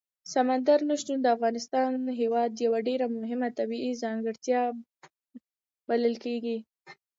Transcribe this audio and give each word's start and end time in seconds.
سمندر 0.33 0.79
نه 0.89 0.95
شتون 1.01 1.17
د 1.21 1.27
افغانستان 1.35 1.89
هېواد 2.21 2.51
یوه 2.65 2.79
ډېره 2.87 3.05
مهمه 3.17 3.49
طبیعي 3.59 3.91
ځانګړتیا 4.03 4.61
بلل 5.89 6.15
کېږي. 6.23 6.57